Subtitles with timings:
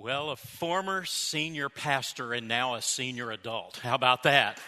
[0.00, 3.78] Well, a former senior pastor and now a senior adult.
[3.78, 4.60] How about that?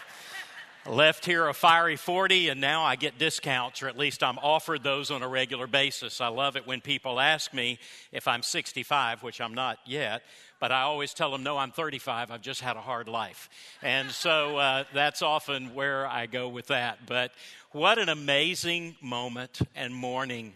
[0.87, 4.83] left here a fiery 40 and now I get discounts, or at least I'm offered
[4.83, 6.21] those on a regular basis.
[6.21, 7.79] I love it when people ask me
[8.11, 10.23] if I'm 65, which I'm not yet,
[10.59, 12.31] but I always tell them, no, I'm 35.
[12.31, 13.49] I've just had a hard life.
[13.81, 17.05] And so uh, that's often where I go with that.
[17.05, 17.31] But
[17.71, 20.53] what an amazing moment and morning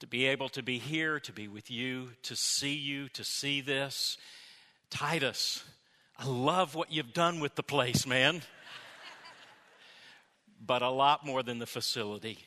[0.00, 3.60] to be able to be here, to be with you, to see you, to see
[3.60, 4.18] this.
[4.90, 5.64] Titus,
[6.18, 8.42] I love what you've done with the place, man.
[10.64, 12.38] but a lot more than the facility.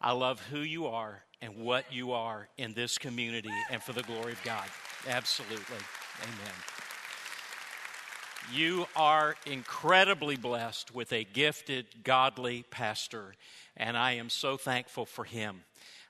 [0.00, 4.02] I love who you are and what you are in this community and for the
[4.02, 4.66] glory of God.
[5.08, 5.76] Absolutely.
[6.22, 6.54] Amen.
[8.52, 13.34] You are incredibly blessed with a gifted, godly pastor,
[13.76, 15.62] and I am so thankful for him.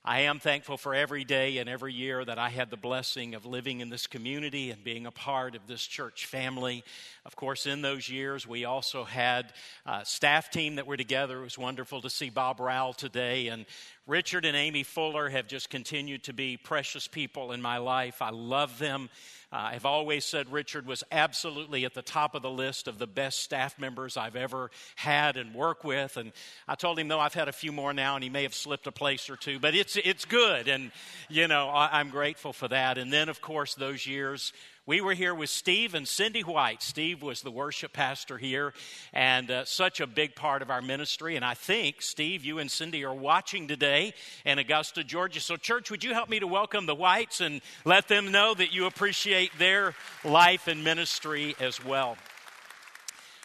[0.09, 3.45] I am thankful for every day and every year that I had the blessing of
[3.45, 6.85] living in this community and being a part of this church family.
[7.27, 9.53] Of course, in those years, we also had
[9.85, 11.41] a staff team that were together.
[11.41, 13.49] It was wonderful to see Bob Rowell today.
[13.49, 13.67] And
[14.07, 18.23] Richard and Amy Fuller have just continued to be precious people in my life.
[18.23, 19.11] I love them.
[19.53, 23.09] Uh, I've always said Richard was absolutely at the top of the list of the
[23.09, 26.17] best staff members I've ever had and worked with.
[26.17, 26.31] And
[26.69, 28.87] I told him, though, I've had a few more now, and he may have slipped
[28.87, 30.69] a place or two, but it's, it's good.
[30.69, 30.93] And,
[31.29, 32.99] you know, I, I'm grateful for that.
[32.99, 34.53] And then, of course, those years
[34.87, 36.81] we were here with Steve and Cindy White.
[36.81, 38.73] Steve was the worship pastor here
[39.13, 41.35] and uh, such a big part of our ministry.
[41.35, 45.41] And I think, Steve, you and Cindy are watching today in Augusta, Georgia.
[45.41, 48.73] So, church, would you help me to welcome the Whites and let them know that
[48.73, 52.17] you appreciate their life and ministry as well?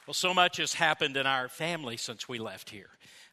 [0.06, 2.90] Well, so much has happened in our family since we left here.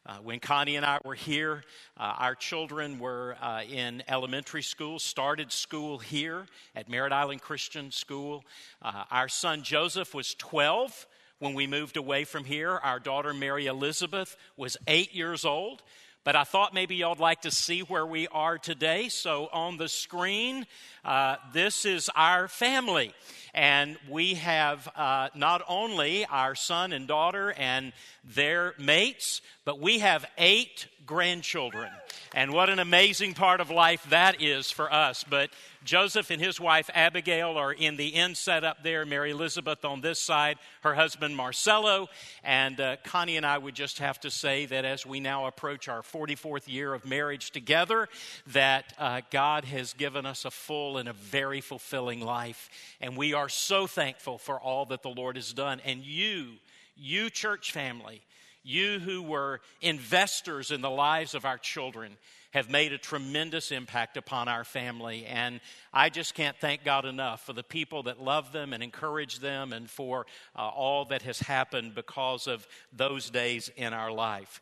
[0.09, 1.63] Uh, when Connie and I were here,
[1.95, 7.91] uh, our children were uh, in elementary school, started school here at Merritt Island Christian
[7.91, 8.43] School.
[8.81, 11.05] Uh, our son Joseph was 12
[11.37, 12.71] when we moved away from here.
[12.71, 15.83] Our daughter Mary Elizabeth was eight years old.
[16.25, 19.07] But I thought maybe y'all would like to see where we are today.
[19.09, 20.65] So on the screen,
[21.05, 23.13] uh, this is our family.
[23.53, 27.93] And we have uh, not only our son and daughter and
[28.23, 31.89] their mates, but we have eight grandchildren.
[32.33, 35.25] And what an amazing part of life that is for us.
[35.27, 35.49] But
[35.83, 40.01] Joseph and his wife Abigail are in the inn set up there, Mary Elizabeth on
[40.01, 42.07] this side, her husband Marcelo.
[42.43, 45.87] And uh, Connie and I would just have to say that as we now approach
[45.87, 48.09] our 44th year of marriage together,
[48.47, 52.69] that uh, God has given us a full and a very fulfilling life.
[53.01, 55.81] And we are so thankful for all that the Lord has done.
[55.85, 56.57] And you,
[56.95, 58.21] you church family,
[58.63, 62.17] you who were investors in the lives of our children,
[62.51, 65.25] have made a tremendous impact upon our family.
[65.25, 65.61] And
[65.93, 69.71] I just can't thank God enough for the people that love them and encourage them
[69.71, 70.25] and for
[70.55, 74.61] uh, all that has happened because of those days in our life.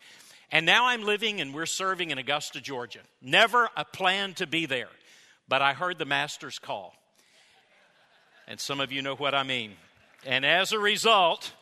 [0.52, 3.00] And now I'm living and we're serving in Augusta, Georgia.
[3.22, 4.90] Never a plan to be there,
[5.48, 6.94] but I heard the master's call.
[8.48, 9.74] And some of you know what I mean.
[10.26, 11.54] And as a result,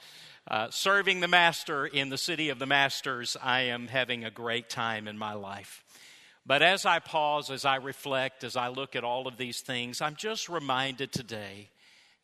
[0.48, 4.70] uh, serving the master in the city of the masters, I am having a great
[4.70, 5.84] time in my life.
[6.46, 10.02] But as I pause, as I reflect, as I look at all of these things,
[10.02, 11.70] I'm just reminded today,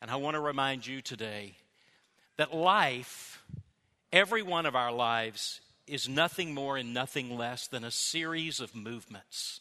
[0.00, 1.56] and I want to remind you today,
[2.36, 3.42] that life,
[4.12, 8.76] every one of our lives, is nothing more and nothing less than a series of
[8.76, 9.60] movements.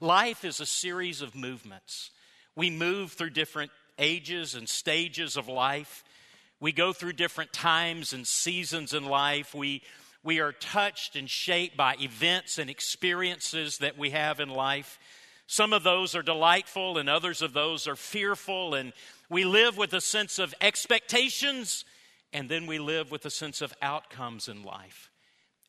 [0.00, 2.10] Life is a series of movements.
[2.56, 6.04] We move through different ages and stages of life.
[6.60, 9.54] We go through different times and seasons in life.
[9.54, 9.82] We
[10.24, 14.98] we are touched and shaped by events and experiences that we have in life.
[15.46, 18.74] Some of those are delightful, and others of those are fearful.
[18.74, 18.92] And
[19.30, 21.84] we live with a sense of expectations,
[22.32, 25.10] and then we live with a sense of outcomes in life.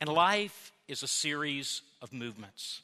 [0.02, 2.82] And life is a series of movements.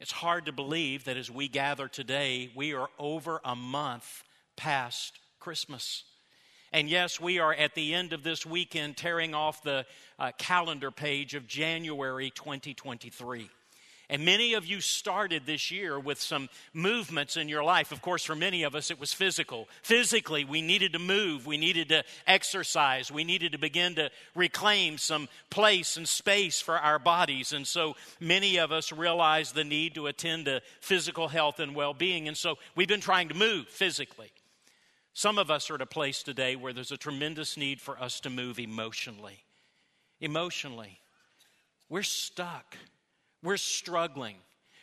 [0.00, 4.22] It's hard to believe that as we gather today, we are over a month
[4.56, 6.04] past Christmas.
[6.72, 9.84] And yes, we are at the end of this weekend tearing off the
[10.18, 13.50] uh, calendar page of January 2023.
[14.08, 17.92] And many of you started this year with some movements in your life.
[17.92, 19.68] Of course, for many of us, it was physical.
[19.82, 24.98] Physically, we needed to move, we needed to exercise, we needed to begin to reclaim
[24.98, 27.52] some place and space for our bodies.
[27.52, 31.94] And so many of us realized the need to attend to physical health and well
[31.94, 32.28] being.
[32.28, 34.30] And so we've been trying to move physically.
[35.14, 38.20] Some of us are at a place today where there's a tremendous need for us
[38.20, 39.44] to move emotionally.
[40.20, 40.98] Emotionally.
[41.88, 42.76] We're stuck.
[43.42, 44.36] We're struggling.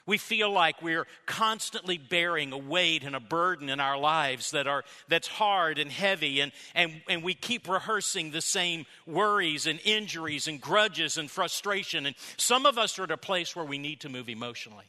[0.06, 4.66] We feel like we're constantly bearing a weight and a burden in our lives that
[4.66, 9.80] are, that's hard and heavy, and, and, and we keep rehearsing the same worries and
[9.86, 12.08] injuries and grudges and frustration.
[12.08, 14.86] And some of us are at a place where we need to move emotionally.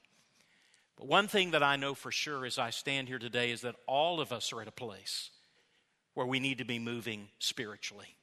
[1.00, 3.74] But one thing that I know for sure as I stand here today is that
[3.86, 5.30] all of us are at a place
[6.12, 8.18] where we need to be moving spiritually,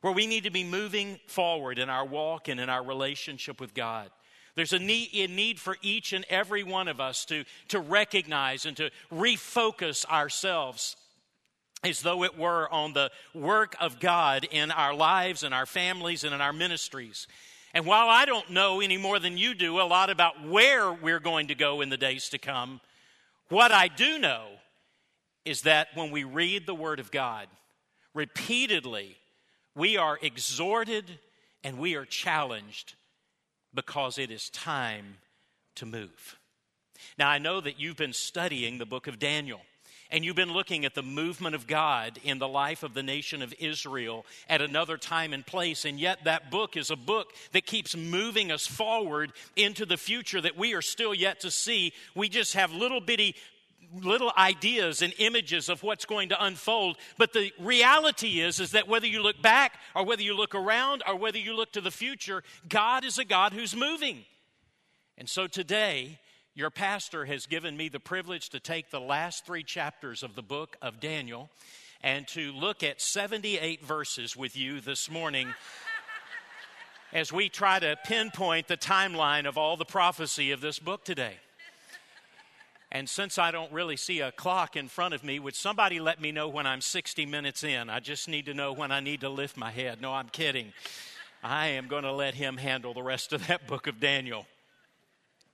[0.00, 3.74] where we need to be moving forward in our walk and in our relationship with
[3.74, 4.08] God.
[4.54, 8.64] There's a need, a need, for each and every one of us to, to recognize
[8.64, 10.96] and to refocus ourselves
[11.84, 16.24] as though it were on the work of God in our lives and our families
[16.24, 17.26] and in our ministries.
[17.72, 21.20] And while I don't know any more than you do a lot about where we're
[21.20, 22.80] going to go in the days to come,
[23.48, 24.46] what I do know
[25.44, 27.46] is that when we read the Word of God
[28.14, 29.16] repeatedly,
[29.74, 31.18] we are exhorted
[31.62, 32.94] and we are challenged
[33.72, 35.18] because it is time
[35.76, 36.36] to move.
[37.18, 39.60] Now, I know that you've been studying the book of Daniel.
[40.10, 43.42] And you've been looking at the movement of God in the life of the nation
[43.42, 45.84] of Israel at another time and place.
[45.84, 50.40] And yet, that book is a book that keeps moving us forward into the future
[50.40, 51.92] that we are still yet to see.
[52.14, 53.36] We just have little bitty
[53.92, 58.86] little ideas and images of what's going to unfold but the reality is is that
[58.86, 61.90] whether you look back or whether you look around or whether you look to the
[61.90, 64.24] future god is a god who's moving
[65.18, 66.20] and so today
[66.54, 70.42] your pastor has given me the privilege to take the last three chapters of the
[70.42, 71.50] book of daniel
[72.02, 75.48] and to look at 78 verses with you this morning
[77.12, 81.34] as we try to pinpoint the timeline of all the prophecy of this book today
[82.92, 86.20] and since I don't really see a clock in front of me, would somebody let
[86.20, 87.88] me know when I'm 60 minutes in?
[87.88, 90.00] I just need to know when I need to lift my head.
[90.02, 90.72] No, I'm kidding.
[91.42, 94.46] I am going to let him handle the rest of that book of Daniel.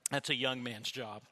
[0.09, 1.23] That's a young man's job.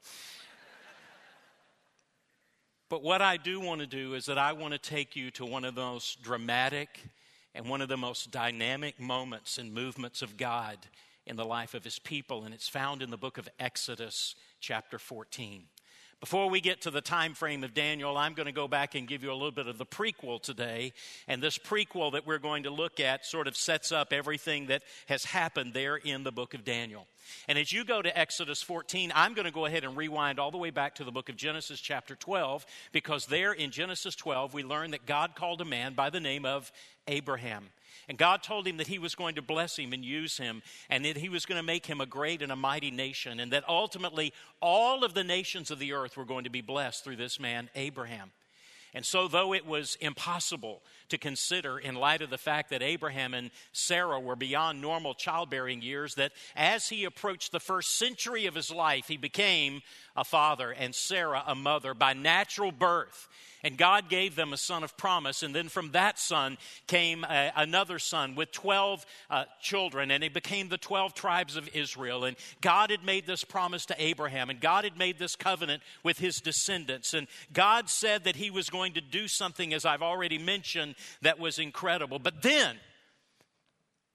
[2.88, 5.44] But what I do want to do is that I want to take you to
[5.44, 7.00] one of the most dramatic
[7.54, 10.78] and one of the most dynamic moments and movements of God
[11.26, 14.98] in the life of his people, and it's found in the book of Exodus, chapter
[14.98, 15.64] 14.
[16.20, 19.06] Before we get to the time frame of Daniel, I'm going to go back and
[19.06, 20.94] give you a little bit of the prequel today.
[21.28, 24.82] And this prequel that we're going to look at sort of sets up everything that
[25.08, 27.06] has happened there in the book of Daniel.
[27.48, 30.50] And as you go to Exodus 14, I'm going to go ahead and rewind all
[30.50, 34.54] the way back to the book of Genesis, chapter 12, because there in Genesis 12,
[34.54, 36.72] we learn that God called a man by the name of
[37.06, 37.68] Abraham.
[38.08, 41.04] And God told him that he was going to bless him and use him, and
[41.04, 43.68] that he was going to make him a great and a mighty nation, and that
[43.68, 47.40] ultimately all of the nations of the earth were going to be blessed through this
[47.40, 48.30] man, Abraham.
[48.96, 53.34] And so, though it was impossible to consider, in light of the fact that Abraham
[53.34, 58.54] and Sarah were beyond normal childbearing years, that as he approached the first century of
[58.54, 59.82] his life, he became
[60.16, 63.28] a father and Sarah a mother by natural birth.
[63.66, 65.42] And God gave them a son of promise.
[65.42, 70.12] And then from that son came a, another son with 12 uh, children.
[70.12, 72.22] And it became the 12 tribes of Israel.
[72.22, 74.50] And God had made this promise to Abraham.
[74.50, 77.12] And God had made this covenant with his descendants.
[77.12, 81.40] And God said that he was going to do something, as I've already mentioned, that
[81.40, 82.20] was incredible.
[82.20, 82.76] But then,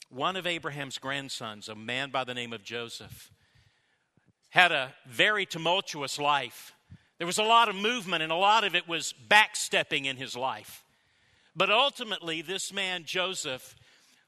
[0.09, 3.29] one of Abraham's grandsons, a man by the name of Joseph,
[4.51, 6.71] had a very tumultuous life.
[7.21, 10.35] There was a lot of movement, and a lot of it was backstepping in his
[10.35, 10.83] life.
[11.55, 13.75] But ultimately, this man, Joseph,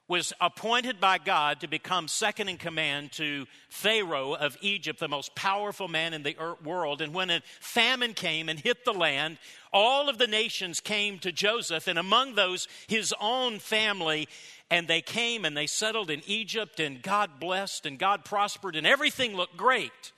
[0.08, 5.34] was appointed by God to become second in command to Pharaoh of Egypt, the most
[5.34, 7.02] powerful man in the world.
[7.02, 9.40] And when a famine came and hit the land,
[9.74, 14.28] all of the nations came to Joseph, and among those, his own family.
[14.70, 18.86] And they came and they settled in Egypt, and God blessed and God prospered, and
[18.86, 20.12] everything looked great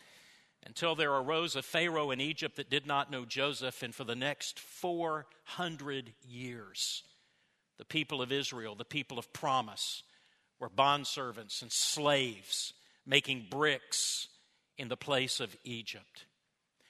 [0.65, 4.15] until there arose a Pharaoh in Egypt that did not know Joseph, and for the
[4.15, 7.03] next 400 years,
[7.77, 10.03] the people of Israel, the people of promise,
[10.59, 12.73] were bondservants and slaves
[13.05, 14.27] making bricks
[14.77, 16.25] in the place of Egypt.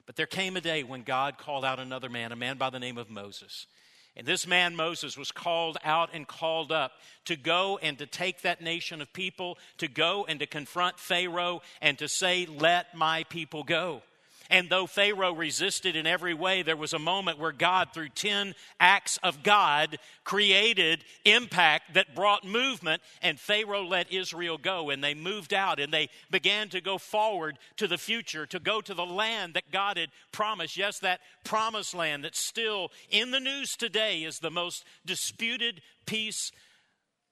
[0.06, 2.80] But there came a day when God called out another man, a man by the
[2.80, 3.68] name of Moses.
[4.18, 6.94] And this man, Moses, was called out and called up
[7.26, 11.62] to go and to take that nation of people, to go and to confront Pharaoh
[11.82, 14.02] and to say, Let my people go.
[14.50, 18.54] And though Pharaoh resisted in every way, there was a moment where God, through 10
[18.80, 24.92] acts of God, created impact that brought movement, and Pharaoh let Israel go.
[24.92, 28.82] And they moved out and they began to go forward to the future, to go
[28.82, 30.78] to the land that God had promised.
[30.78, 36.52] Yes, that promised land that's still in the news today is the most disputed piece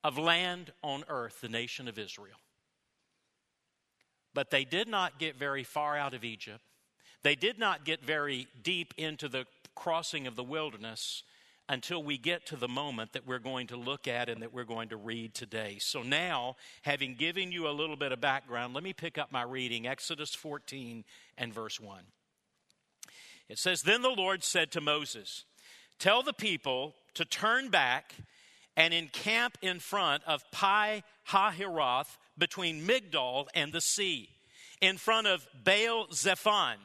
[0.03, 2.37] of land on earth, the nation of Israel.
[4.33, 6.63] But they did not get very far out of Egypt.
[7.23, 11.23] They did not get very deep into the crossing of the wilderness
[11.69, 14.65] until we get to the moment that we're going to look at and that we're
[14.65, 15.77] going to read today.
[15.79, 19.43] So now, having given you a little bit of background, let me pick up my
[19.43, 21.05] reading Exodus 14
[21.37, 21.99] and verse 1.
[23.47, 25.45] It says, Then the Lord said to Moses,
[25.99, 28.13] Tell the people to turn back
[28.75, 34.29] and encamp in front of Pi Hahiroth between Migdol and the sea,
[34.81, 36.75] in front of Baal Zephon.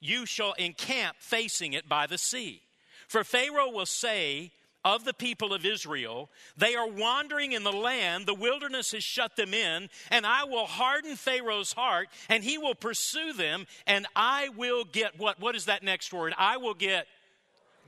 [0.00, 2.62] You shall encamp facing it by the sea.
[3.08, 4.52] For Pharaoh will say
[4.84, 9.36] of the people of Israel, they are wandering in the land, the wilderness has shut
[9.36, 14.48] them in, and I will harden Pharaoh's heart, and he will pursue them, and I
[14.56, 15.38] will get what?
[15.38, 16.34] What is that next word?
[16.38, 17.06] I will get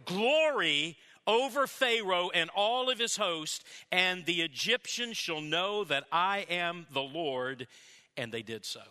[0.05, 6.47] glory over Pharaoh and all of his host, and the Egyptians shall know that I
[6.51, 7.69] am the Lord.
[8.17, 8.83] And they did so.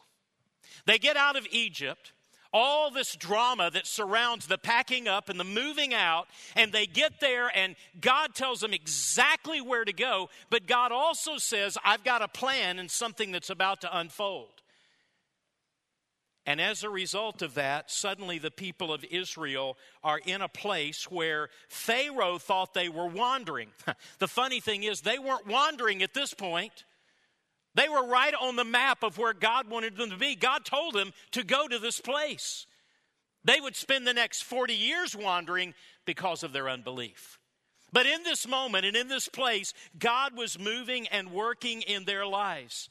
[0.85, 2.13] They get out of Egypt
[2.53, 7.20] all this drama that surrounds the packing up and the moving out, and they get
[7.20, 12.22] there, and God tells them exactly where to go, but God also says, I've got
[12.22, 14.50] a plan and something that's about to unfold.
[16.46, 21.10] And as a result of that, suddenly the people of Israel are in a place
[21.10, 23.70] where Pharaoh thought they were wandering.
[24.20, 26.84] the funny thing is, they weren't wandering at this point.
[27.75, 30.35] They were right on the map of where God wanted them to be.
[30.35, 32.65] God told them to go to this place.
[33.43, 35.73] They would spend the next 40 years wandering
[36.05, 37.39] because of their unbelief.
[37.93, 42.25] But in this moment and in this place, God was moving and working in their
[42.25, 42.89] lives.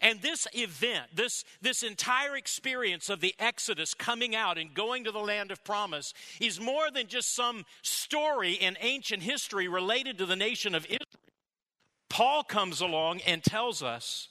[0.00, 5.10] And this event, this, this entire experience of the Exodus coming out and going to
[5.10, 10.26] the land of promise, is more than just some story in ancient history related to
[10.26, 11.25] the nation of Israel.
[12.08, 14.28] Paul comes along and tells us,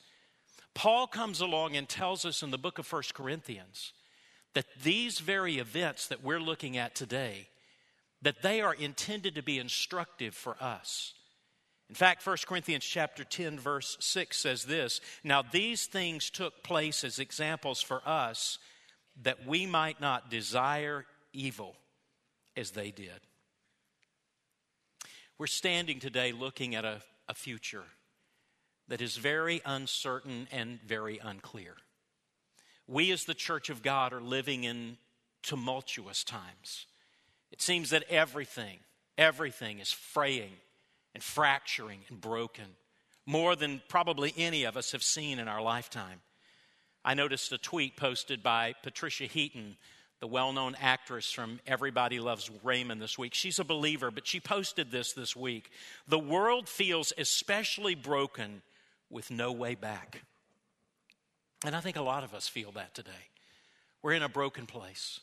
[0.73, 3.93] Paul comes along and tells us in the book of First Corinthians
[4.53, 7.47] that these very events that we're looking at today,
[8.21, 11.13] that they are intended to be instructive for us.
[11.89, 17.03] In fact, 1 Corinthians chapter 10 verse 6 says this, now these things took place
[17.03, 18.57] as examples for us
[19.21, 21.75] that we might not desire evil
[22.57, 23.21] as they did.
[25.37, 27.85] We're standing today looking at a a future
[28.87, 31.75] that is very uncertain and very unclear.
[32.87, 34.97] We, as the church of God, are living in
[35.41, 36.85] tumultuous times.
[37.51, 38.79] It seems that everything,
[39.17, 40.53] everything is fraying
[41.13, 42.65] and fracturing and broken
[43.25, 46.21] more than probably any of us have seen in our lifetime.
[47.03, 49.77] I noticed a tweet posted by Patricia Heaton
[50.19, 53.33] the well known actress from Everybody Loves Raymond this week.
[53.33, 55.69] She's a believer, but she posted this this week.
[56.07, 58.61] The world feels especially broken
[59.09, 60.21] with no way back.
[61.65, 63.11] And I think a lot of us feel that today.
[64.01, 65.19] We're in a broken place.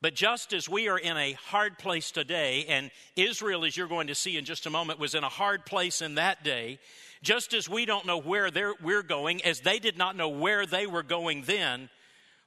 [0.00, 4.08] But just as we are in a hard place today, and Israel, as you're going
[4.08, 6.78] to see in just a moment, was in a hard place in that day,
[7.22, 8.50] just as we don't know where
[8.82, 11.88] we're going, as they did not know where they were going then,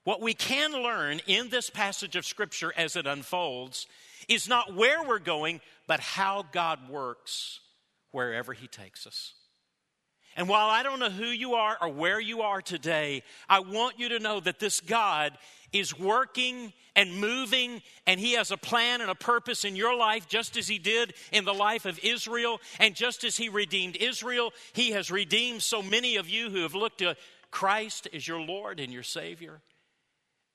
[0.07, 3.87] what we can learn in this passage of Scripture as it unfolds
[4.29, 7.59] is not where we're going, but how God works
[8.11, 9.33] wherever He takes us.
[10.37, 13.99] And while I don't know who you are or where you are today, I want
[13.99, 15.37] you to know that this God
[15.73, 20.29] is working and moving, and He has a plan and a purpose in your life,
[20.29, 22.61] just as He did in the life of Israel.
[22.79, 26.75] And just as He redeemed Israel, He has redeemed so many of you who have
[26.75, 27.17] looked to
[27.51, 29.59] Christ as your Lord and your Savior.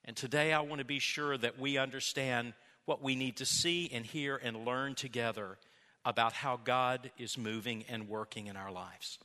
[0.05, 2.53] And today I want to be sure that we understand
[2.85, 5.57] what we need to see and hear and learn together
[6.05, 9.19] about how God is moving and working in our lives.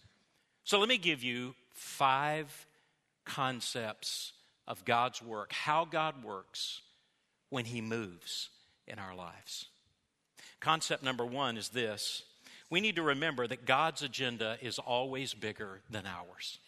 [0.64, 2.66] So let me give you five
[3.24, 4.32] concepts
[4.66, 6.82] of God's work, how God works
[7.50, 8.50] when He moves
[8.86, 9.66] in our lives.
[10.60, 12.22] Concept number one is this
[12.70, 16.58] we need to remember that God's agenda is always bigger than ours.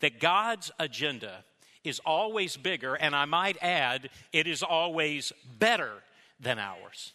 [0.00, 1.44] That God's agenda
[1.86, 6.02] is always bigger, and I might add, it is always better
[6.40, 7.12] than ours.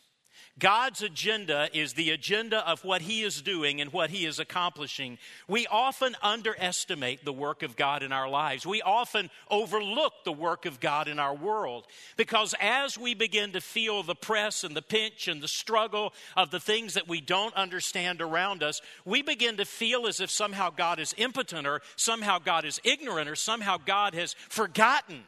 [0.61, 5.17] God's agenda is the agenda of what He is doing and what He is accomplishing.
[5.47, 8.63] We often underestimate the work of God in our lives.
[8.63, 13.59] We often overlook the work of God in our world because as we begin to
[13.59, 17.55] feel the press and the pinch and the struggle of the things that we don't
[17.55, 22.37] understand around us, we begin to feel as if somehow God is impotent or somehow
[22.37, 25.23] God is ignorant or somehow God has forgotten.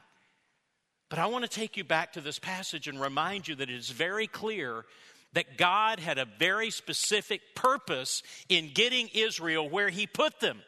[1.10, 3.76] But I want to take you back to this passage and remind you that it
[3.76, 4.86] is very clear
[5.34, 10.62] that God had a very specific purpose in getting Israel where He put them.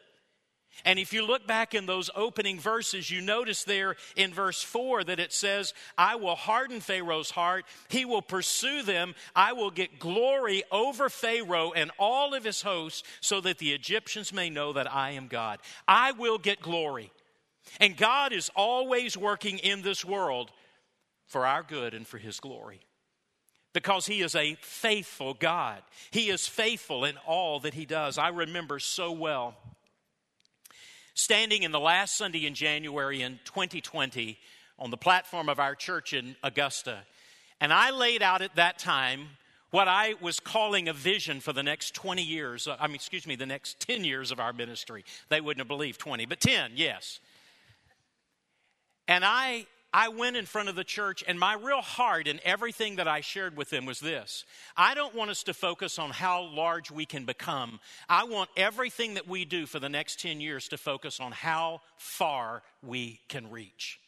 [0.84, 5.04] And if you look back in those opening verses, you notice there in verse 4
[5.04, 7.64] that it says, I will harden Pharaoh's heart.
[7.88, 9.14] He will pursue them.
[9.34, 14.32] I will get glory over Pharaoh and all of his hosts so that the Egyptians
[14.32, 15.60] may know that I am God.
[15.88, 17.10] I will get glory.
[17.80, 20.52] And God is always working in this world
[21.26, 22.86] for our good and for his glory
[23.76, 25.82] because he is a faithful God.
[26.10, 28.16] He is faithful in all that he does.
[28.16, 29.54] I remember so well
[31.12, 34.38] standing in the last Sunday in January in 2020
[34.78, 37.00] on the platform of our church in Augusta.
[37.60, 39.28] And I laid out at that time
[39.72, 42.66] what I was calling a vision for the next 20 years.
[42.66, 45.04] Uh, I mean, excuse me, the next 10 years of our ministry.
[45.28, 47.20] They wouldn't have believed 20, but 10, yes.
[49.06, 49.66] And I
[49.96, 53.22] I went in front of the church, and my real heart in everything that I
[53.22, 54.44] shared with them was this
[54.76, 57.80] I don't want us to focus on how large we can become.
[58.06, 61.80] I want everything that we do for the next 10 years to focus on how
[61.96, 63.98] far we can reach.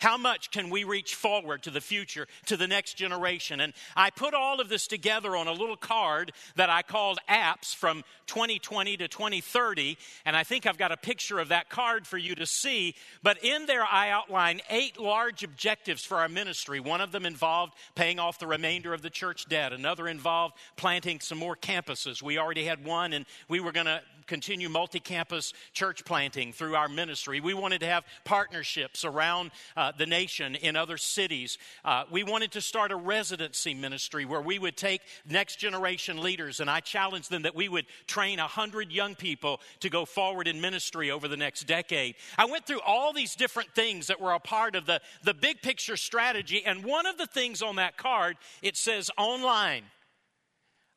[0.00, 3.60] How much can we reach forward to the future, to the next generation?
[3.60, 7.74] And I put all of this together on a little card that I called Apps
[7.74, 9.96] from 2020 to 2030.
[10.24, 12.94] And I think I've got a picture of that card for you to see.
[13.22, 16.80] But in there, I outline eight large objectives for our ministry.
[16.80, 21.20] One of them involved paying off the remainder of the church debt, another involved planting
[21.20, 22.22] some more campuses.
[22.22, 26.74] We already had one, and we were going to continue multi campus church planting through
[26.74, 27.40] our ministry.
[27.40, 31.58] We wanted to have partnerships around uh, the nation in other cities.
[31.84, 36.60] Uh, we wanted to start a residency ministry where we would take next generation leaders,
[36.60, 40.60] and I challenged them that we would train 100 young people to go forward in
[40.60, 42.16] ministry over the next decade.
[42.38, 45.62] I went through all these different things that were a part of the, the big
[45.62, 49.84] picture strategy, and one of the things on that card, it says online.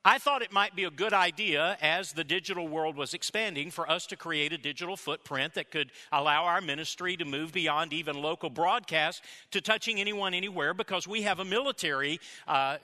[0.07, 3.91] I thought it might be a good idea as the digital world was expanding for
[3.91, 8.15] us to create a digital footprint that could allow our ministry to move beyond even
[8.15, 9.21] local broadcast
[9.51, 12.21] to touching anyone anywhere because we have a military.
[12.47, 12.77] Uh,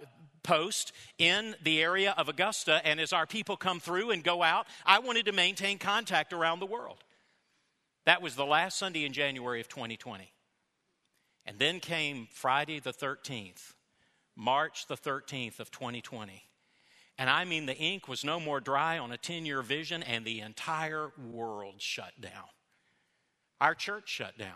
[0.43, 4.67] post in the area of Augusta, and as our people come through and go out,
[4.85, 7.01] I wanted to maintain contact around the world.
[8.05, 10.29] That was the last Sunday in January of 2020.
[11.45, 13.71] And then came Friday the 13th,
[14.35, 16.43] March the 13th of 2020.
[17.17, 20.25] And I mean, the ink was no more dry on a 10 year vision, and
[20.25, 22.49] the entire world shut down.
[23.61, 24.55] Our church shut down.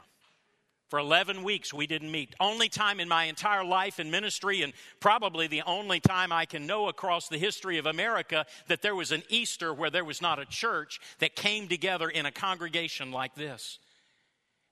[0.89, 2.33] For 11 weeks, we didn't meet.
[2.39, 6.65] Only time in my entire life in ministry, and probably the only time I can
[6.65, 10.39] know across the history of America that there was an Easter where there was not
[10.39, 13.79] a church that came together in a congregation like this.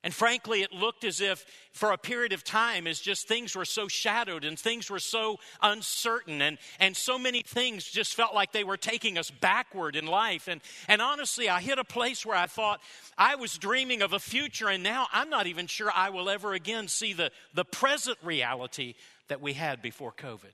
[0.04, 3.64] And frankly, it looked as if for a period of time, as just things were
[3.64, 8.52] so shadowed and things were so uncertain, and, and so many things just felt like
[8.52, 10.46] they were taking us backward in life.
[10.46, 12.80] And, and honestly, I hit a place where I thought
[13.18, 16.54] I was dreaming of a future, and now I'm not even sure I will ever
[16.54, 18.94] again see the, the present reality
[19.26, 20.52] that we had before COVID.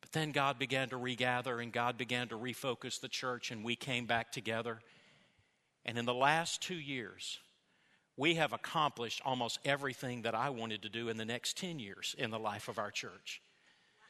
[0.00, 3.76] But then God began to regather, and God began to refocus the church, and we
[3.76, 4.80] came back together.
[5.84, 7.38] And in the last two years,
[8.16, 12.14] we have accomplished almost everything that I wanted to do in the next 10 years
[12.18, 13.40] in the life of our church.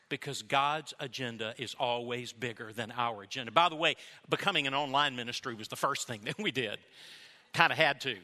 [0.09, 3.53] Because God's agenda is always bigger than our agenda.
[3.53, 3.95] By the way,
[4.29, 6.79] becoming an online ministry was the first thing that we did.
[7.55, 8.17] Kind of had to.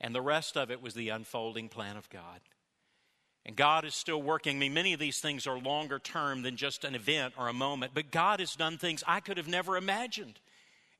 [0.00, 2.40] And the rest of it was the unfolding plan of God.
[3.44, 4.58] And God is still working.
[4.58, 7.92] Mean, many of these things are longer term than just an event or a moment,
[7.94, 10.38] but God has done things I could have never imagined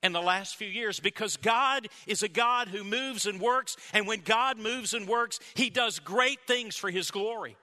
[0.03, 3.77] in the last few years because God is a God who moves and works.
[3.93, 7.55] And when God moves and works, He does great things for His glory.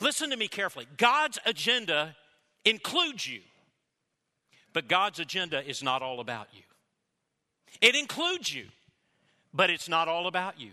[0.00, 0.86] Listen to me carefully.
[0.96, 2.16] God's agenda
[2.64, 3.40] includes you,
[4.72, 6.62] but God's agenda is not all about you.
[7.80, 8.66] It includes you,
[9.52, 10.72] but it's not all about you.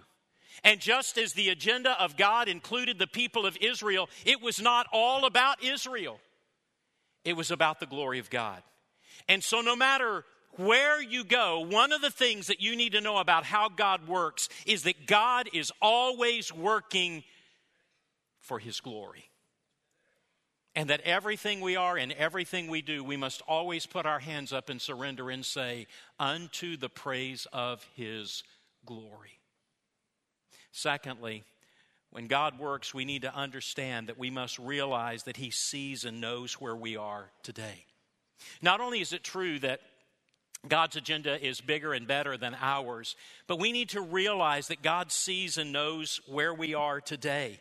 [0.64, 4.88] And just as the agenda of God included the people of Israel, it was not
[4.94, 6.20] all about Israel,
[7.26, 8.64] it was about the glory of God.
[9.28, 10.24] And so, no matter
[10.58, 14.08] where you go, one of the things that you need to know about how God
[14.08, 17.24] works is that God is always working
[18.40, 19.30] for His glory.
[20.78, 24.52] And that everything we are and everything we do, we must always put our hands
[24.52, 25.88] up and surrender and say,
[26.20, 28.44] unto the praise of His
[28.86, 29.40] glory.
[30.72, 31.44] Secondly,
[32.12, 36.20] when God works, we need to understand that we must realize that He sees and
[36.20, 37.86] knows where we are today.
[38.62, 39.82] Not only is it true that
[40.68, 43.16] God's agenda is bigger and better than ours,
[43.48, 47.60] but we need to realize that God sees and knows where we are today.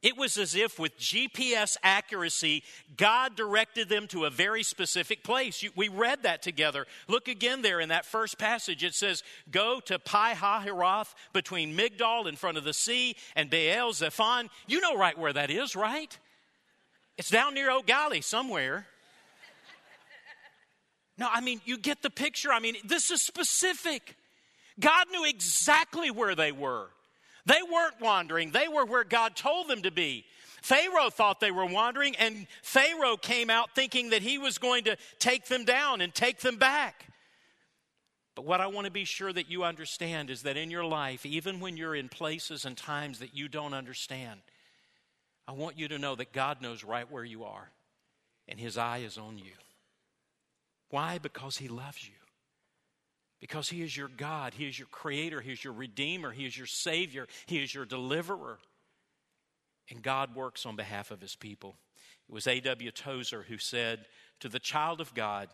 [0.00, 2.62] It was as if, with GPS accuracy,
[2.96, 5.64] God directed them to a very specific place.
[5.74, 6.86] We read that together.
[7.08, 8.84] Look again there in that first passage.
[8.84, 13.92] It says, Go to Pi Hahiroth between Migdol in front of the sea and Baal
[13.92, 14.50] Zephon.
[14.68, 16.16] You know right where that is, right?
[17.16, 18.86] It's down near Galley somewhere.
[21.18, 22.52] No, I mean, you get the picture.
[22.52, 24.16] I mean, this is specific.
[24.78, 26.86] God knew exactly where they were.
[27.46, 30.24] They weren't wandering, they were where God told them to be.
[30.60, 34.96] Pharaoh thought they were wandering, and Pharaoh came out thinking that he was going to
[35.18, 37.06] take them down and take them back.
[38.34, 41.24] But what I want to be sure that you understand is that in your life,
[41.24, 44.40] even when you're in places and times that you don't understand,
[45.46, 47.70] I want you to know that God knows right where you are,
[48.46, 49.52] and His eye is on you.
[50.90, 51.18] Why?
[51.18, 52.14] Because He loves you
[53.40, 56.56] because He is your God, He is your Creator, He is your Redeemer, He is
[56.56, 58.58] your Savior, He is your Deliverer.
[59.90, 61.76] And God works on behalf of His people.
[62.28, 62.90] It was A.W.
[62.90, 64.06] Tozer who said,
[64.40, 65.48] To the child of God,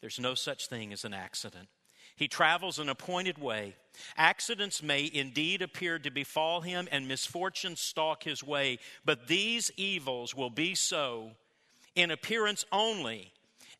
[0.00, 1.68] there's no such thing as an accident.
[2.16, 3.76] He travels an appointed way.
[4.16, 10.34] Accidents may indeed appear to befall him and misfortunes stalk his way, but these evils
[10.34, 11.30] will be so
[11.94, 13.32] in appearance only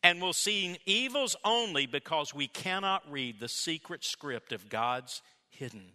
[0.03, 5.91] and we'll see evils only because we cannot read the secret script of God's hidden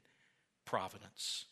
[0.65, 1.47] providence.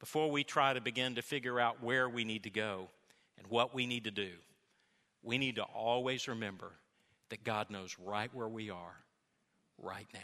[0.00, 2.88] Before we try to begin to figure out where we need to go
[3.36, 4.30] and what we need to do,
[5.22, 6.72] we need to always remember
[7.30, 8.96] that God knows right where we are
[9.82, 10.20] right now.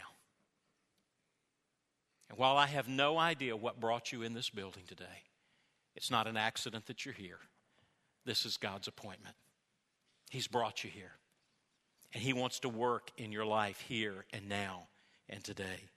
[2.29, 5.23] And while I have no idea what brought you in this building today,
[5.95, 7.39] it's not an accident that you're here.
[8.25, 9.35] This is God's appointment.
[10.35, 11.13] He's brought you here.
[12.13, 14.87] And He wants to work in your life here and now
[15.29, 15.87] and today.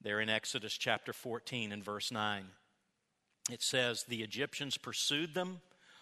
[0.00, 2.44] There in Exodus chapter 14 and verse 9,
[3.52, 5.60] it says, The Egyptians pursued them.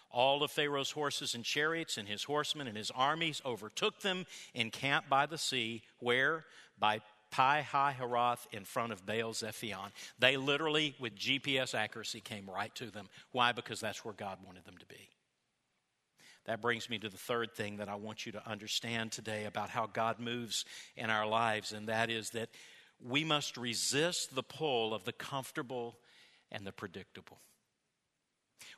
[0.09, 5.09] All of Pharaoh's horses and chariots and his horsemen and his armies overtook them, encamped
[5.09, 6.45] by the sea, where?
[6.79, 9.91] By Pi Hi Hahiroth in front of Baal Zephon.
[10.17, 13.09] They literally, with GPS accuracy, came right to them.
[13.33, 13.51] Why?
[13.51, 15.09] Because that's where God wanted them to be.
[16.49, 19.69] That brings me to the third thing that I want you to understand today about
[19.69, 20.65] how God moves
[20.97, 22.49] in our lives, and that is that
[22.99, 25.99] we must resist the pull of the comfortable
[26.51, 27.37] and the predictable.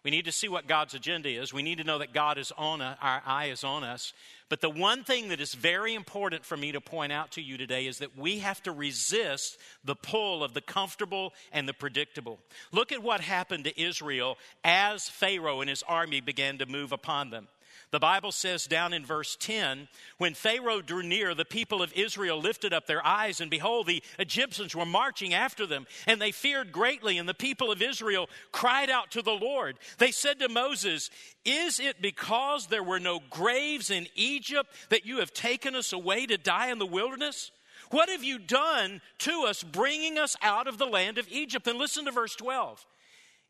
[0.04, 1.54] We need to see what God's agenda is.
[1.54, 4.12] We need to know that God is on us, our eye is on us.
[4.50, 7.58] But the one thing that is very important for me to point out to you
[7.58, 12.40] today is that we have to resist the pull of the comfortable and the predictable.
[12.74, 17.30] Look at what happened to Israel as Pharaoh and his army began to move upon
[17.30, 17.48] them.
[17.92, 22.40] The Bible says down in verse 10 when Pharaoh drew near, the people of Israel
[22.40, 26.72] lifted up their eyes, and behold, the Egyptians were marching after them, and they feared
[26.72, 27.18] greatly.
[27.18, 29.78] And the people of Israel cried out to the Lord.
[29.98, 31.10] They said to Moses,
[31.44, 36.26] Is it because there were no graves in Egypt that you have taken us away
[36.28, 37.52] to die in the wilderness?
[37.90, 41.68] What have you done to us, bringing us out of the land of Egypt?
[41.68, 42.86] And listen to verse 12.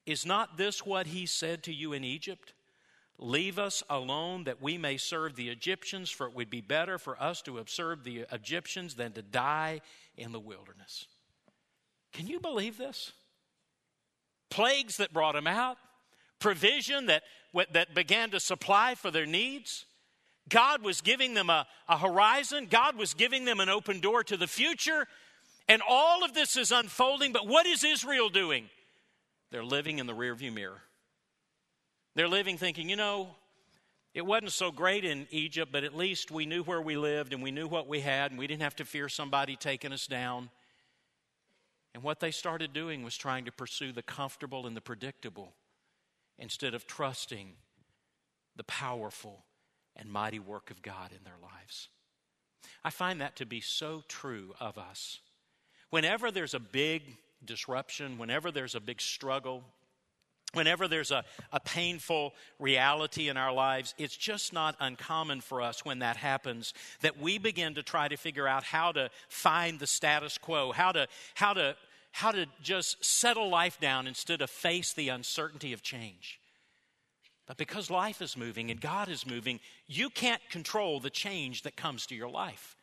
[0.07, 2.53] Is not this what he said to you in Egypt?
[3.23, 7.21] Leave us alone that we may serve the Egyptians, for it would be better for
[7.21, 9.79] us to have served the Egyptians than to die
[10.17, 11.05] in the wilderness.
[12.13, 13.11] Can you believe this?
[14.49, 15.77] Plagues that brought them out,
[16.39, 17.21] provision that,
[17.71, 19.85] that began to supply for their needs.
[20.49, 24.35] God was giving them a, a horizon, God was giving them an open door to
[24.35, 25.05] the future.
[25.69, 28.67] And all of this is unfolding, but what is Israel doing?
[29.51, 30.81] They're living in the rearview mirror.
[32.15, 33.29] They're living thinking, you know,
[34.13, 37.41] it wasn't so great in Egypt, but at least we knew where we lived and
[37.41, 40.49] we knew what we had and we didn't have to fear somebody taking us down.
[41.93, 45.53] And what they started doing was trying to pursue the comfortable and the predictable
[46.37, 47.53] instead of trusting
[48.57, 49.45] the powerful
[49.95, 51.87] and mighty work of God in their lives.
[52.83, 55.19] I find that to be so true of us.
[55.89, 59.63] Whenever there's a big disruption, whenever there's a big struggle,
[60.53, 65.85] Whenever there's a, a painful reality in our lives, it's just not uncommon for us
[65.85, 69.87] when that happens that we begin to try to figure out how to find the
[69.87, 71.75] status quo, how to, how to,
[72.11, 76.39] how to just settle life down instead of face the uncertainty of change.
[77.47, 81.75] But because life is moving and God is moving, you can't control the change that
[81.75, 82.75] comes to your life.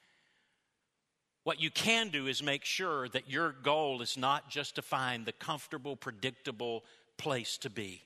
[1.45, 5.25] What you can do is make sure that your goal is not just to find
[5.25, 6.85] the comfortable, predictable
[7.19, 8.03] place to be.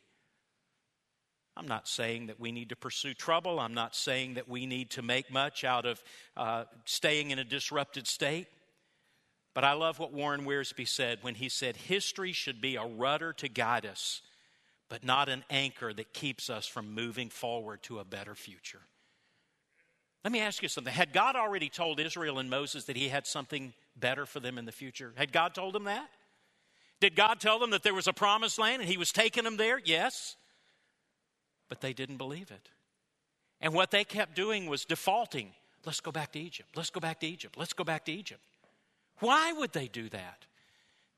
[1.57, 3.61] I'm not saying that we need to pursue trouble.
[3.61, 6.03] I'm not saying that we need to make much out of
[6.37, 8.46] uh, staying in a disrupted state.
[9.55, 13.35] But I love what Warren Wiersbe said when he said, History should be a rudder
[13.35, 14.22] to guide us,
[14.88, 18.81] but not an anchor that keeps us from moving forward to a better future.
[20.25, 20.92] Let me ask you something.
[20.92, 24.64] Had God already told Israel and Moses that he had something better for them in
[24.64, 25.12] the future?
[25.16, 26.09] Had God told them that?
[27.02, 29.56] Did God tell them that there was a promised land and he was taking them
[29.56, 29.80] there?
[29.84, 30.36] Yes.
[31.68, 32.68] But they didn't believe it.
[33.60, 35.50] And what they kept doing was defaulting.
[35.84, 36.68] Let's go back to Egypt.
[36.76, 37.56] Let's go back to Egypt.
[37.58, 38.40] Let's go back to Egypt.
[39.18, 40.46] Why would they do that?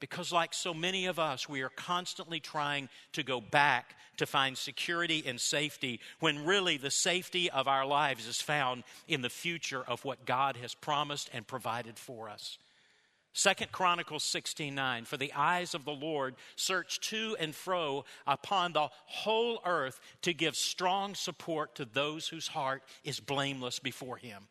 [0.01, 4.57] Because, like so many of us, we are constantly trying to go back to find
[4.57, 9.85] security and safety when really the safety of our lives is found in the future
[9.87, 12.57] of what God has promised and provided for us.
[13.37, 18.89] Second Chronicles 16:9 For the eyes of the Lord search to and fro upon the
[19.07, 24.47] whole earth to give strong support to those whose heart is blameless before him.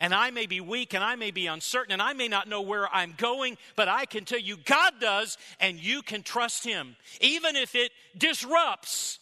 [0.00, 2.62] And I may be weak and I may be uncertain and I may not know
[2.62, 6.96] where I'm going, but I can tell you God does and you can trust him
[7.20, 9.18] even if it disrupts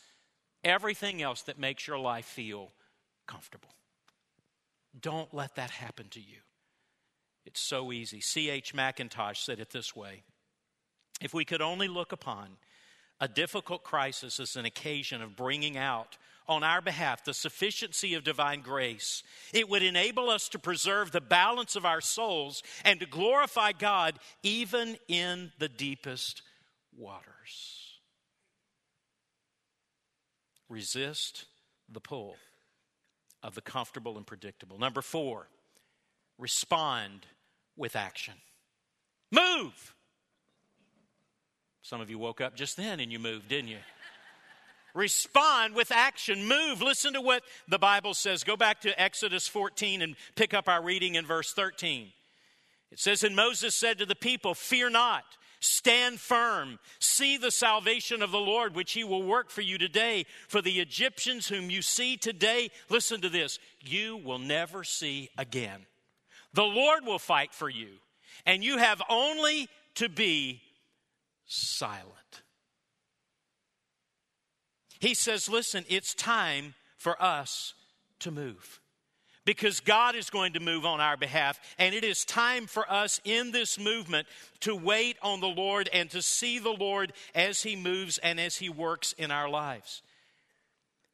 [0.62, 2.70] everything else that makes your life feel
[3.26, 3.74] comfortable.
[4.98, 6.38] Don't let that happen to you.
[7.44, 8.20] It's so easy.
[8.20, 8.74] C.H.
[8.74, 10.22] Mackintosh said it this way
[11.20, 12.56] If we could only look upon
[13.20, 16.16] a difficult crisis as an occasion of bringing out
[16.48, 21.20] on our behalf the sufficiency of divine grace, it would enable us to preserve the
[21.20, 26.42] balance of our souls and to glorify God even in the deepest
[26.96, 28.00] waters.
[30.68, 31.44] Resist
[31.88, 32.36] the pull
[33.42, 34.78] of the comfortable and predictable.
[34.78, 35.48] Number four,
[36.42, 37.24] respond
[37.76, 38.34] with action.
[39.30, 39.94] Move!
[41.82, 43.78] Some of you woke up just then and you moved, didn't you?
[44.94, 46.46] Respond with action.
[46.46, 46.82] Move.
[46.82, 48.44] Listen to what the Bible says.
[48.44, 52.12] Go back to Exodus 14 and pick up our reading in verse 13.
[52.90, 55.24] It says, And Moses said to the people, Fear not,
[55.60, 60.26] stand firm, see the salvation of the Lord, which he will work for you today.
[60.46, 65.86] For the Egyptians whom you see today, listen to this, you will never see again.
[66.54, 67.88] The Lord will fight for you,
[68.44, 70.60] and you have only to be
[71.46, 72.42] silent.
[75.00, 77.74] He says, Listen, it's time for us
[78.20, 78.80] to move
[79.44, 81.58] because God is going to move on our behalf.
[81.78, 84.28] And it is time for us in this movement
[84.60, 88.56] to wait on the Lord and to see the Lord as He moves and as
[88.56, 90.02] He works in our lives.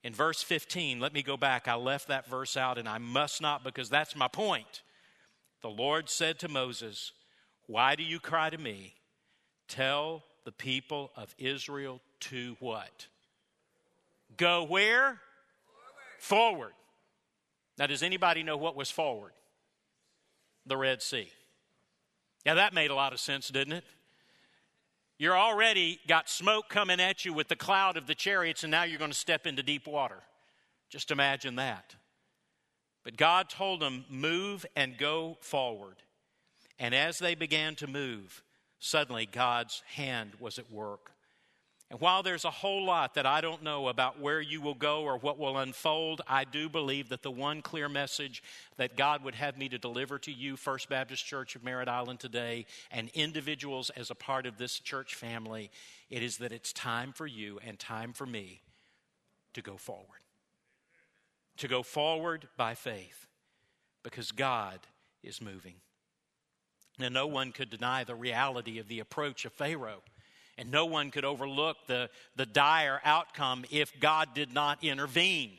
[0.04, 1.66] In verse 15, let me go back.
[1.66, 4.82] I left that verse out and I must not because that's my point.
[5.62, 7.12] The Lord said to Moses,
[7.66, 8.94] Why do you cry to me?
[9.68, 13.06] Tell the people of Israel to what?
[14.36, 15.20] Go where?
[16.18, 16.56] Forward.
[16.66, 16.72] forward.
[17.78, 19.32] Now, does anybody know what was forward?
[20.66, 21.30] The Red Sea.
[22.44, 23.84] Yeah, that made a lot of sense, didn't it?
[25.18, 28.84] You're already got smoke coming at you with the cloud of the chariots, and now
[28.84, 30.22] you're going to step into deep water.
[30.88, 31.96] Just imagine that.
[33.08, 35.96] But God told them, move and go forward.
[36.78, 38.42] And as they began to move,
[38.80, 41.12] suddenly God's hand was at work.
[41.90, 45.04] And while there's a whole lot that I don't know about where you will go
[45.04, 48.42] or what will unfold, I do believe that the one clear message
[48.76, 52.20] that God would have me to deliver to you, First Baptist Church of Merritt Island
[52.20, 55.70] today, and individuals as a part of this church family,
[56.10, 58.60] it is that it's time for you and time for me
[59.54, 60.17] to go forward
[61.58, 63.26] to go forward by faith
[64.02, 64.78] because God
[65.22, 65.74] is moving.
[66.98, 70.02] Now, no one could deny the reality of the approach of Pharaoh,
[70.56, 75.52] and no one could overlook the, the dire outcome if God did not intervene.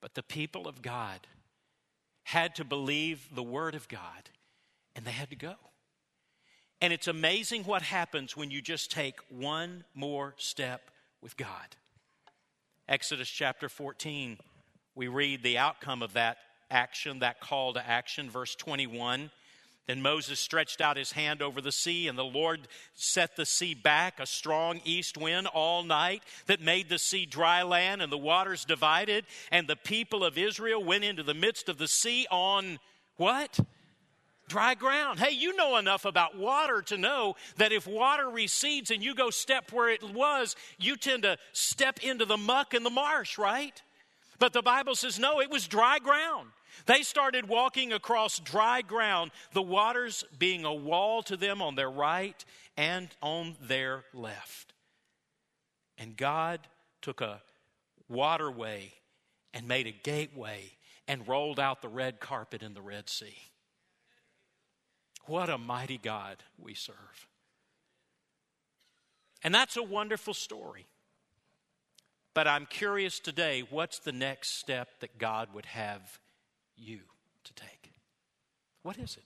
[0.00, 1.20] But the people of God
[2.24, 4.30] had to believe the word of God,
[4.96, 5.54] and they had to go.
[6.80, 11.76] And it's amazing what happens when you just take one more step with God.
[12.92, 14.36] Exodus chapter 14,
[14.94, 16.36] we read the outcome of that
[16.70, 19.30] action, that call to action, verse 21.
[19.86, 23.72] Then Moses stretched out his hand over the sea, and the Lord set the sea
[23.72, 28.18] back, a strong east wind all night that made the sea dry land, and the
[28.18, 29.24] waters divided.
[29.50, 32.78] And the people of Israel went into the midst of the sea on
[33.16, 33.58] what?
[34.52, 35.18] Dry ground.
[35.18, 39.30] Hey, you know enough about water to know that if water recedes and you go
[39.30, 43.80] step where it was, you tend to step into the muck and the marsh, right?
[44.38, 46.50] But the Bible says, no, it was dry ground.
[46.84, 51.90] They started walking across dry ground, the waters being a wall to them on their
[51.90, 52.44] right
[52.76, 54.74] and on their left.
[55.96, 56.60] And God
[57.00, 57.40] took a
[58.06, 58.92] waterway
[59.54, 60.72] and made a gateway
[61.08, 63.51] and rolled out the red carpet in the Red Sea.
[65.26, 67.28] What a mighty God we serve.
[69.42, 70.86] And that's a wonderful story.
[72.34, 76.18] But I'm curious today what's the next step that God would have
[76.76, 77.00] you
[77.44, 77.92] to take?
[78.82, 79.24] What is it?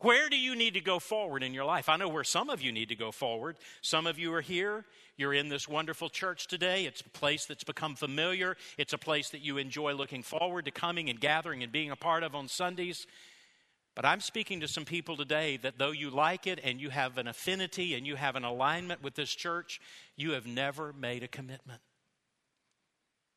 [0.00, 1.90] Where do you need to go forward in your life?
[1.90, 3.56] I know where some of you need to go forward.
[3.82, 4.86] Some of you are here.
[5.18, 6.86] You're in this wonderful church today.
[6.86, 8.56] It's a place that's become familiar.
[8.78, 11.96] It's a place that you enjoy looking forward to coming and gathering and being a
[11.96, 13.06] part of on Sundays.
[13.94, 17.18] But I'm speaking to some people today that though you like it and you have
[17.18, 19.80] an affinity and you have an alignment with this church,
[20.16, 21.80] you have never made a commitment.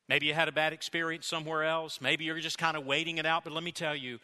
[0.08, 2.00] Maybe you had a bad experience somewhere else.
[2.00, 3.44] Maybe you're just kind of waiting it out.
[3.44, 4.20] But let me tell you,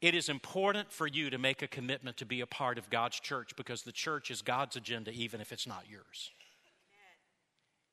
[0.00, 3.20] it is important for you to make a commitment to be a part of God's
[3.20, 6.32] church because the church is God's agenda, even if it's not yours.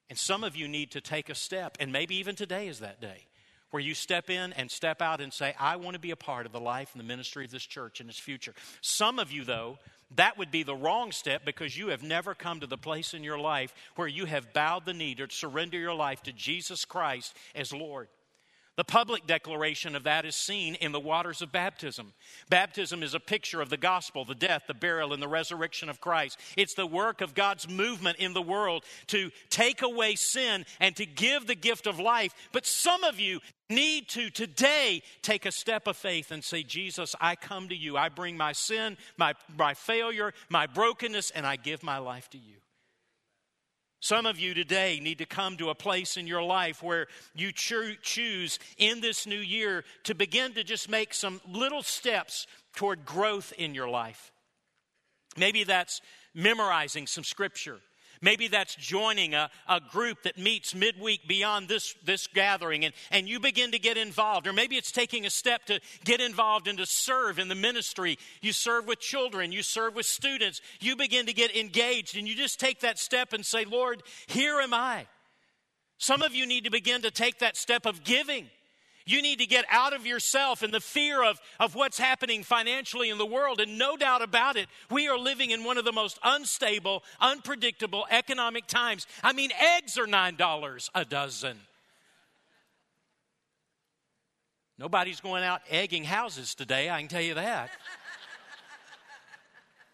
[0.09, 2.99] And some of you need to take a step, and maybe even today is that
[2.99, 3.27] day,
[3.71, 6.45] where you step in and step out and say, I want to be a part
[6.45, 8.53] of the life and the ministry of this church in its future.
[8.81, 9.77] Some of you, though,
[10.15, 13.23] that would be the wrong step because you have never come to the place in
[13.23, 17.35] your life where you have bowed the knee to surrender your life to Jesus Christ
[17.53, 18.07] as Lord.
[18.79, 22.13] The public declaration of that is seen in the waters of baptism.
[22.49, 25.99] Baptism is a picture of the gospel, the death, the burial, and the resurrection of
[25.99, 26.39] Christ.
[26.55, 31.05] It's the work of God's movement in the world to take away sin and to
[31.05, 32.33] give the gift of life.
[32.53, 37.17] But some of you need to today take a step of faith and say, Jesus,
[37.19, 37.97] I come to you.
[37.97, 42.37] I bring my sin, my, my failure, my brokenness, and I give my life to
[42.37, 42.55] you.
[44.01, 47.51] Some of you today need to come to a place in your life where you
[47.51, 53.05] cho- choose in this new year to begin to just make some little steps toward
[53.05, 54.31] growth in your life.
[55.35, 56.01] Maybe that's
[56.33, 57.79] memorizing some scripture.
[58.21, 63.29] Maybe that's joining a, a group that meets midweek beyond this, this gathering and, and
[63.29, 64.45] you begin to get involved.
[64.45, 68.17] Or maybe it's taking a step to get involved and to serve in the ministry.
[68.41, 70.59] You serve with children, you serve with students.
[70.81, 74.59] You begin to get engaged and you just take that step and say, Lord, here
[74.59, 75.07] am I.
[75.97, 78.49] Some of you need to begin to take that step of giving.
[79.09, 83.09] You need to get out of yourself and the fear of, of what's happening financially
[83.09, 83.59] in the world.
[83.59, 88.05] And no doubt about it, we are living in one of the most unstable, unpredictable
[88.11, 89.07] economic times.
[89.23, 91.57] I mean, eggs are $9 a dozen.
[94.77, 97.71] Nobody's going out egging houses today, I can tell you that.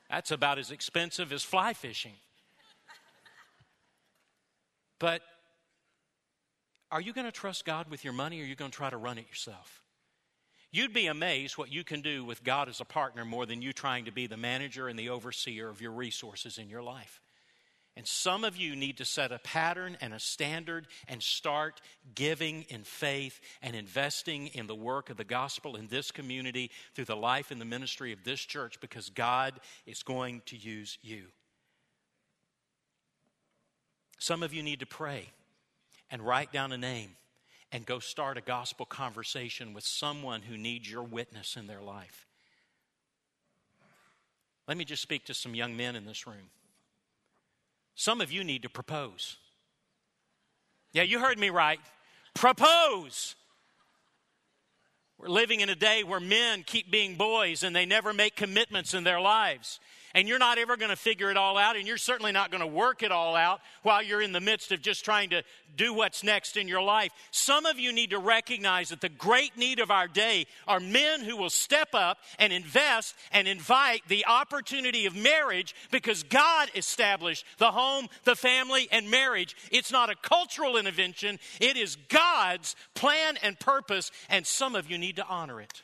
[0.09, 2.15] That's about as expensive as fly fishing.
[4.99, 5.21] But
[6.95, 8.89] are you going to trust God with your money or are you going to try
[8.89, 9.83] to run it yourself?
[10.71, 13.73] You'd be amazed what you can do with God as a partner more than you
[13.73, 17.19] trying to be the manager and the overseer of your resources in your life.
[17.97, 21.81] And some of you need to set a pattern and a standard and start
[22.13, 27.05] giving in faith and investing in the work of the gospel in this community through
[27.05, 31.25] the life and the ministry of this church because God is going to use you.
[34.17, 35.27] Some of you need to pray
[36.09, 37.11] and write down a name
[37.71, 42.25] and go start a gospel conversation with someone who needs your witness in their life.
[44.67, 46.49] Let me just speak to some young men in this room.
[47.95, 49.37] Some of you need to propose.
[50.91, 51.79] Yeah, you heard me right.
[52.33, 53.35] Propose.
[55.17, 58.93] We're living in a day where men keep being boys and they never make commitments
[58.93, 59.79] in their lives
[60.15, 62.61] and you're not ever going to figure it all out, and you're certainly not going
[62.61, 65.43] to work it all out while you're in the midst of just trying to
[65.75, 67.11] do what's next in your life.
[67.31, 71.21] Some of you need to recognize that the great need of our day are men
[71.21, 77.45] who will step up and invest and invite the opportunity of marriage because God established
[77.57, 79.53] the home, the family, and marriage.
[79.69, 84.97] It's not a cultural intervention, it is God's plan and purpose, and some of you
[84.97, 85.81] need to honor it.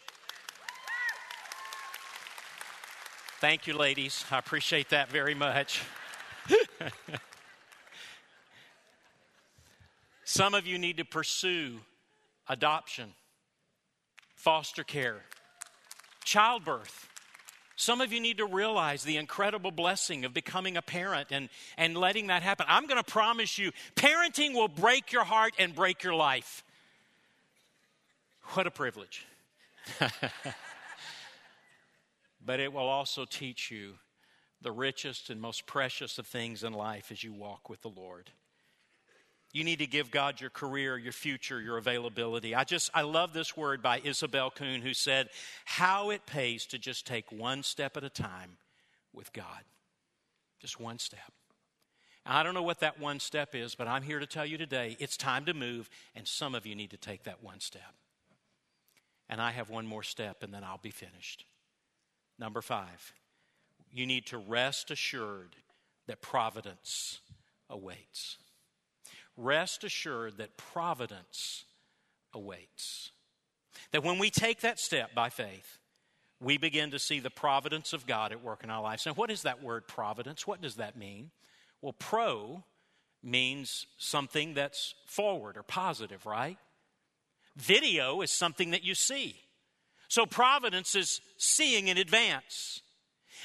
[3.42, 4.24] Thank you, ladies.
[4.30, 5.82] I appreciate that very much.
[10.24, 11.80] Some of you need to pursue
[12.48, 13.16] adoption,
[14.36, 15.24] foster care,
[16.24, 17.10] childbirth.
[17.76, 21.50] Some of you need to realize the incredible blessing of becoming a parent and,
[21.80, 22.68] and letting that happen.
[22.70, 26.64] I'm going to promise you, parenting will break your heart and break your life.
[28.54, 29.26] What a privilege.
[32.52, 33.94] but it will also teach you
[34.62, 38.30] the richest and most precious of things in life as you walk with the Lord.
[39.54, 42.54] You need to give God your career, your future, your availability.
[42.54, 45.30] I just, I love this word by Isobel Kuhn, who said,
[45.64, 48.58] How it pays to just take one step at a time
[49.14, 49.64] with God.
[50.60, 51.32] Just one step.
[52.26, 54.98] I don't know what that one step is, but I'm here to tell you today
[55.00, 57.94] it's time to move, and some of you need to take that one step.
[59.30, 61.46] And I have one more step, and then I'll be finished.
[62.42, 63.14] Number five,
[63.94, 65.56] you need to rest assured
[66.08, 67.20] that providence
[67.70, 68.38] awaits.
[69.38, 71.66] Rest assured that providence
[72.34, 73.12] awaits.
[73.92, 75.78] That when we take that step by faith,
[76.40, 79.06] we begin to see the providence of God at work in our lives.
[79.06, 80.48] Now, what is that word providence?
[80.48, 81.30] What does that mean?
[81.80, 82.64] Well, pro
[83.22, 86.58] means something that's forward or positive, right?
[87.56, 89.36] Video is something that you see.
[90.12, 92.82] So providence is seeing in advance.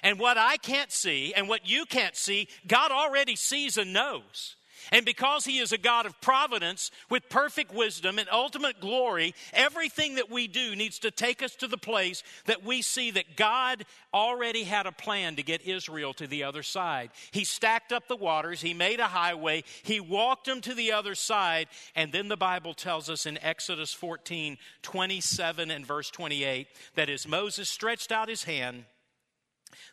[0.02, 4.55] And what I can't see and what you can't see, God already sees and knows.
[4.92, 10.16] And because He is a God of providence with perfect wisdom and ultimate glory, everything
[10.16, 13.84] that we do needs to take us to the place that we see that God
[14.12, 17.10] already had a plan to get Israel to the other side.
[17.30, 21.14] He stacked up the waters, He made a highway, He walked them to the other
[21.14, 21.68] side.
[21.94, 27.26] And then the Bible tells us in Exodus 14 27 and verse 28 that as
[27.26, 28.84] Moses stretched out his hand,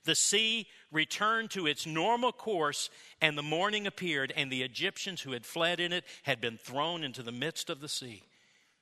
[0.04, 2.90] the sea returned to its normal course,
[3.22, 7.04] and the morning appeared, and the Egyptians who had fled in it had been thrown
[7.04, 8.24] into the midst of the sea.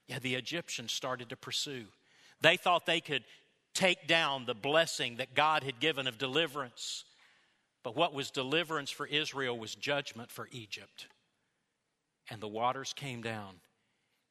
[0.07, 1.85] Yeah, the Egyptians started to pursue.
[2.41, 3.23] They thought they could
[3.73, 7.05] take down the blessing that God had given of deliverance.
[7.83, 11.07] But what was deliverance for Israel was judgment for Egypt.
[12.29, 13.55] And the waters came down,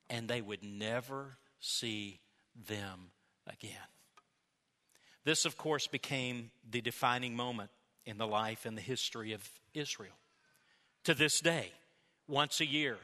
[0.08, 2.20] and they would never see
[2.68, 3.10] them
[3.46, 3.72] again.
[5.30, 7.70] This, of course, became the defining moment
[8.04, 10.16] in the life and the history of Israel.
[11.04, 11.70] To this day,
[12.26, 12.98] once a year,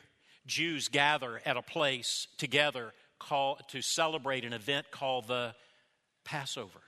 [0.44, 5.54] Jews gather at a place together call, to celebrate an event called the
[6.24, 6.80] Passover.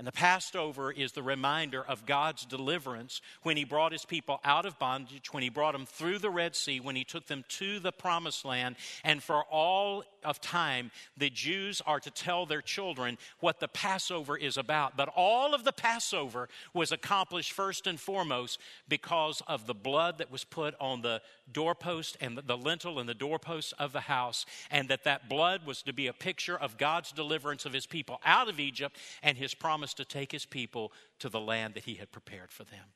[0.00, 4.64] And the Passover is the reminder of God's deliverance when He brought His people out
[4.64, 7.78] of bondage, when He brought them through the Red Sea, when He took them to
[7.80, 8.76] the promised land.
[9.04, 14.38] And for all of time, the Jews are to tell their children what the Passover
[14.38, 14.96] is about.
[14.96, 20.32] But all of the Passover was accomplished first and foremost because of the blood that
[20.32, 21.20] was put on the
[21.52, 25.82] doorpost and the lintel and the doorpost of the house, and that that blood was
[25.82, 29.54] to be a picture of God's deliverance of His people out of Egypt and His
[29.54, 32.94] promise to take his people to the land that he had prepared for them.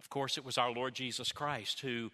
[0.00, 2.10] Of course, it was our Lord Jesus Christ who,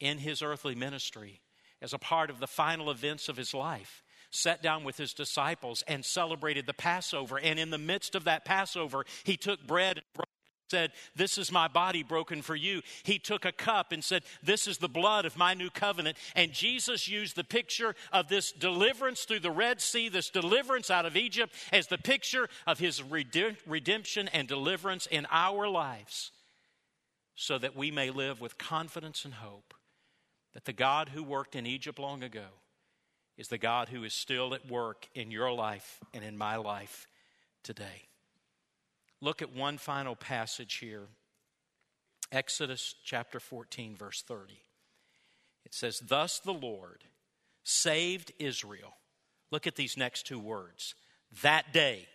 [0.00, 1.40] in his earthly ministry,
[1.80, 5.82] as a part of the final events of his life, sat down with his disciples
[5.88, 7.38] and celebrated the Passover.
[7.38, 10.27] And in the midst of that Passover, he took bread and broke
[10.70, 12.82] said, This is my body broken for you.
[13.02, 16.16] He took a cup and said, This is the blood of my new covenant.
[16.34, 21.06] And Jesus used the picture of this deliverance through the Red Sea, this deliverance out
[21.06, 26.30] of Egypt, as the picture of his redemption and deliverance in our lives,
[27.34, 29.74] so that we may live with confidence and hope
[30.54, 32.46] that the God who worked in Egypt long ago
[33.36, 37.06] is the God who is still at work in your life and in my life
[37.62, 38.08] today.
[39.20, 41.08] Look at one final passage here
[42.30, 44.54] Exodus chapter 14, verse 30.
[45.64, 47.04] It says, Thus the Lord
[47.64, 48.94] saved Israel.
[49.50, 50.94] Look at these next two words.
[51.42, 52.06] That day,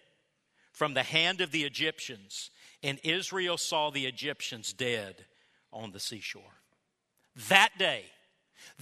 [0.71, 2.51] from the hand of the Egyptians,
[2.81, 5.25] and Israel saw the Egyptians dead
[5.71, 6.43] on the seashore.
[7.49, 8.05] That day,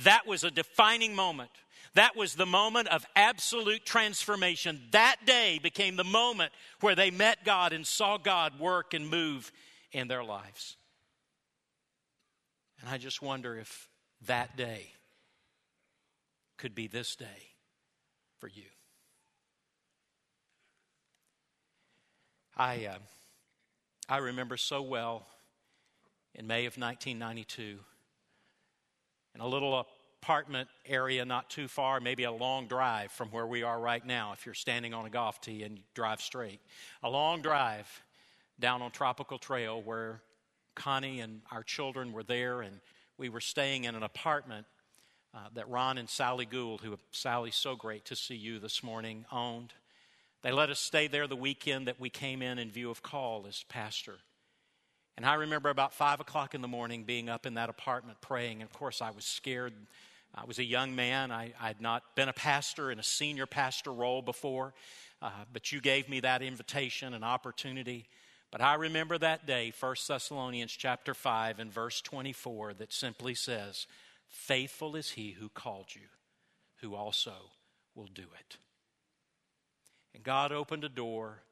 [0.04, 1.52] that was a defining moment
[1.96, 4.82] that was the moment of absolute transformation.
[4.92, 9.52] That day became the moment where they met God and saw God work and move
[9.92, 10.78] in their lives.
[12.80, 13.90] And I just wonder if
[14.28, 14.94] that day
[16.58, 17.50] could be this day
[18.40, 18.64] for you.
[22.56, 22.98] I, uh,
[24.08, 25.26] I remember so well
[26.36, 27.80] in May of 1992
[29.36, 29.86] in a little
[30.22, 34.34] apartment area not too far, maybe a long drive from where we are right now,
[34.34, 36.60] if you're standing on a golf tee and drive straight.
[37.02, 37.88] A long drive
[38.60, 40.22] down on Tropical Trail where
[40.76, 42.80] Connie and our children were there, and
[43.18, 44.68] we were staying in an apartment
[45.34, 49.26] uh, that Ron and Sally Gould, who Sally's so great to see you this morning,
[49.32, 49.74] owned.
[50.44, 53.46] They let us stay there the weekend that we came in in view of call
[53.48, 54.18] as pastor.
[55.18, 58.62] And I remember about five o'clock in the morning being up in that apartment praying.
[58.62, 59.74] And of course, I was scared
[60.34, 61.32] I was a young man.
[61.32, 64.74] I, had not been a pastor in a senior pastor role before,
[65.22, 68.08] uh, but you gave me that invitation and opportunity.
[68.50, 73.88] But I remember that day, 1 Thessalonians chapter 5 and verse 24, that simply says,
[74.28, 76.08] Faithful is he who called you,
[76.80, 77.34] who also
[77.96, 78.58] will do it.
[80.14, 81.44] And God opened a door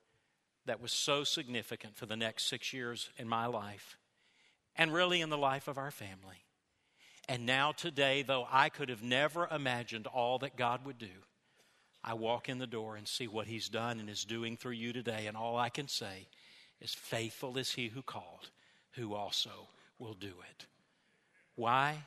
[0.65, 3.97] that was so significant for the next six years in my life,
[4.75, 6.43] and really in the life of our family.
[7.29, 11.05] And now, today, though I could have never imagined all that God would do,
[12.03, 14.93] I walk in the door and see what He's done and is doing through you
[14.93, 15.27] today.
[15.27, 16.27] And all I can say
[16.81, 18.49] is, Faithful is He who called,
[18.93, 19.51] who also
[19.99, 20.65] will do it.
[21.53, 21.99] Why?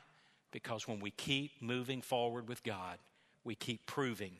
[0.51, 2.97] Because when we keep moving forward with God,
[3.45, 4.33] we keep proving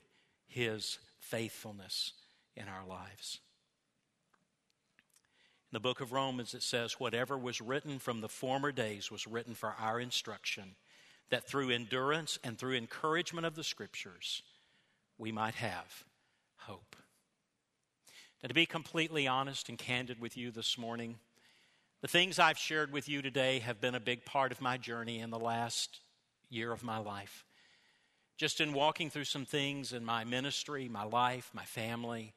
[0.48, 2.12] His faithfulness
[2.58, 3.40] in our lives.
[5.74, 9.26] In the book of Romans, it says, Whatever was written from the former days was
[9.26, 10.76] written for our instruction,
[11.32, 14.44] that through endurance and through encouragement of the Scriptures,
[15.18, 16.04] we might have
[16.58, 16.96] hope.
[18.44, 21.16] Now, to be completely honest and candid with you this morning,
[22.04, 25.22] the things I've shared with you today have been a big part of my journey
[25.22, 26.02] in the last
[26.52, 27.46] year of my life.
[28.38, 32.36] Just in walking through some things in my ministry, my life, my family,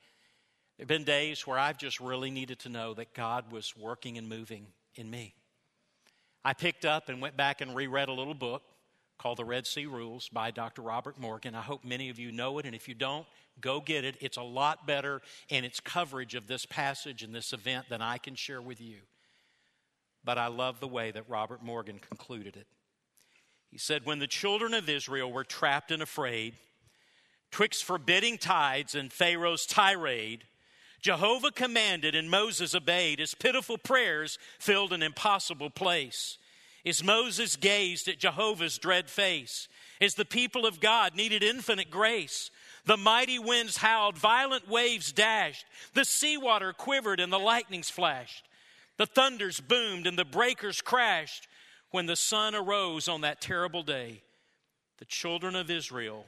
[0.77, 4.19] there have been days where I've just really needed to know that God was working
[4.19, 5.35] and moving in me.
[6.45, 8.63] I picked up and went back and reread a little book
[9.19, 10.83] called The Red Sea Rules by Dr.
[10.83, 11.55] Robert Morgan.
[11.55, 13.27] I hope many of you know it, and if you don't,
[13.61, 14.17] go get it.
[14.21, 18.19] It's a lot better in its coverage of this passage and this event than I
[18.19, 18.99] can share with you
[20.27, 22.67] but I love the way that Robert Morgan concluded it.
[23.71, 26.55] He said, When the children of Israel were trapped and afraid,
[27.53, 30.45] twixt forbidding tides and Pharaoh's tirade,
[31.07, 33.21] Jehovah commanded and Moses obeyed.
[33.21, 36.37] His pitiful prayers filled an impossible place.
[36.85, 39.69] As Moses gazed at Jehovah's dread face,
[40.01, 42.51] as the people of God needed infinite grace,
[42.87, 48.49] the mighty winds howled, violent waves dashed, the seawater quivered, and the lightnings flashed.
[48.97, 51.47] The thunders boomed and the breakers crashed
[51.93, 54.23] when the sun arose on that terrible day.
[54.99, 56.25] The children of Israel,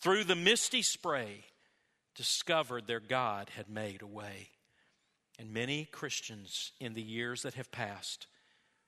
[0.00, 1.44] through the misty spray,
[2.14, 4.50] discovered their God had made a way.
[5.38, 8.26] And many Christians in the years that have passed,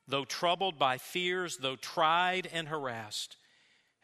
[0.06, 3.36] though troubled by fears, though tried and harassed,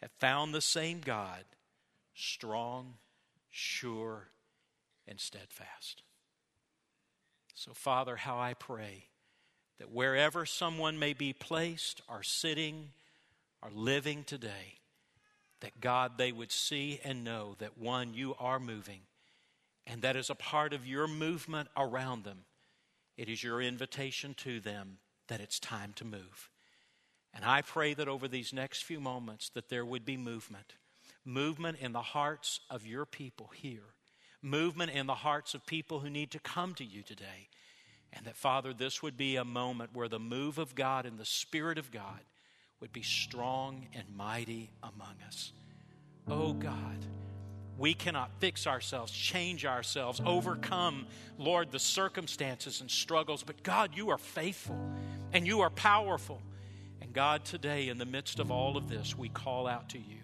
[0.00, 1.44] have found the same God,
[2.14, 2.94] strong,
[3.50, 4.28] sure,
[5.06, 6.02] and steadfast.
[7.54, 9.04] So, Father, how I pray
[9.78, 12.90] that wherever someone may be placed or sitting
[13.62, 14.80] or living today,
[15.60, 19.02] that God, they would see and know that one, you are moving,
[19.87, 22.45] and that is a part of your movement around them.
[23.16, 26.51] It is your invitation to them that it's time to move.
[27.35, 30.74] And I pray that over these next few moments that there would be movement.
[31.24, 33.95] Movement in the hearts of your people here
[34.43, 37.49] movement in the hearts of people who need to come to you today.
[38.12, 41.24] And that, Father, this would be a moment where the move of God and the
[41.24, 42.20] Spirit of God
[42.80, 45.53] would be strong and mighty among us.
[46.28, 46.99] Oh God,
[47.78, 51.06] we cannot fix ourselves, change ourselves, overcome,
[51.38, 53.42] Lord, the circumstances and struggles.
[53.42, 54.78] But God, you are faithful
[55.32, 56.40] and you are powerful.
[57.00, 60.18] And God, today, in the midst of all of this, we call out to you.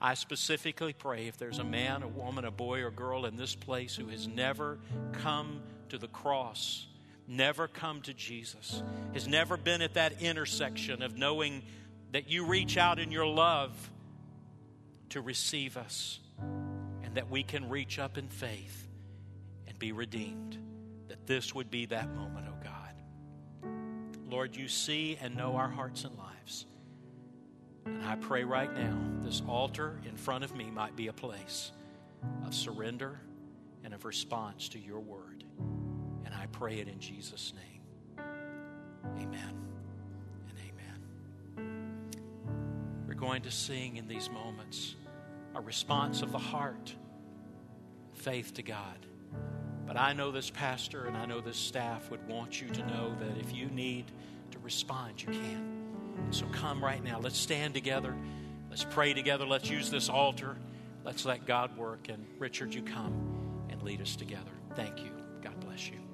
[0.00, 3.54] I specifically pray if there's a man, a woman, a boy, or girl in this
[3.54, 4.78] place who has never
[5.12, 6.86] come to the cross,
[7.26, 8.82] never come to Jesus,
[9.14, 11.62] has never been at that intersection of knowing
[12.12, 13.90] that you reach out in your love
[15.10, 18.88] to receive us and that we can reach up in faith
[19.66, 20.58] and be redeemed,
[21.08, 22.72] that this would be that moment, oh God.
[24.28, 26.66] Lord, you see and know our hearts and lives.
[27.84, 31.70] And I pray right now, this altar in front of me might be a place
[32.44, 33.20] of surrender
[33.84, 35.44] and of response to your word.
[36.24, 37.82] And I pray it in Jesus' name.
[39.16, 39.54] Amen
[40.48, 41.00] and amen.
[43.06, 44.96] We're going to sing in these moments
[45.56, 46.94] a response of the heart,
[48.12, 49.06] faith to God.
[49.86, 53.16] But I know this pastor and I know this staff would want you to know
[53.20, 54.04] that if you need
[54.50, 55.86] to respond, you can.
[56.30, 57.20] So come right now.
[57.20, 58.14] Let's stand together.
[58.68, 59.46] Let's pray together.
[59.46, 60.56] Let's use this altar.
[61.04, 62.08] Let's let God work.
[62.08, 64.50] And Richard, you come and lead us together.
[64.74, 65.10] Thank you.
[65.42, 66.05] God bless you.